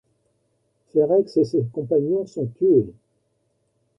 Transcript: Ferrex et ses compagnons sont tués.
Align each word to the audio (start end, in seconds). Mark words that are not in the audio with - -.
Ferrex 0.87 1.37
et 1.37 1.45
ses 1.45 1.63
compagnons 1.71 2.25
sont 2.25 2.47
tués. 2.47 2.91